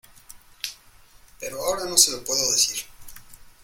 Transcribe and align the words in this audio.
pero 1.39 1.61
ahora 1.61 1.85
no 1.85 1.95
se 1.95 2.09
lo 2.09 2.23
puedo 2.23 2.51
decir 2.51 2.83